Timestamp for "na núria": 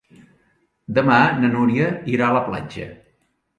1.43-1.93